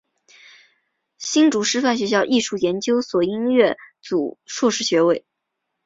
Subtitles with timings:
[1.19, 5.23] 新竹师范学校艺术研究所音乐组硕士学位。